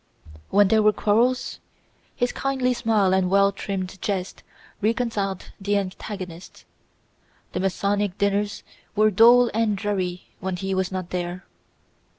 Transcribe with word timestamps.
When 0.49 0.67
there 0.69 0.81
were 0.81 0.93
quarrels, 0.93 1.59
his 2.15 2.31
kindly 2.31 2.73
smile 2.73 3.13
and 3.13 3.29
well 3.29 3.51
timed 3.51 4.01
jests 4.01 4.41
reconciled 4.81 5.51
the 5.61 5.77
antagonists. 5.77 6.65
The 7.51 7.59
Masonic 7.59 8.17
dinners 8.17 8.63
were 8.95 9.11
dull 9.11 9.51
and 9.53 9.77
dreary 9.77 10.23
when 10.39 10.55
he 10.55 10.73
was 10.73 10.91
not 10.91 11.11
there. 11.11 11.45